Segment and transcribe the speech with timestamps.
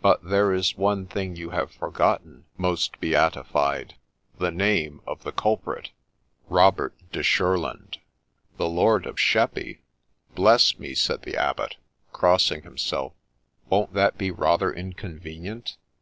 [0.00, 3.96] But there is one thing you have forgotten, most Beatified—
[4.40, 5.90] the name of the culprit.''
[6.48, 7.98] Robert de Shurland.''
[8.56, 9.82] The Lord of Sheppey!
[10.34, 11.76] Bless me!' said the Abbot,
[12.14, 13.12] crossing himself,'
[13.68, 15.76] won't that be rather inconvenient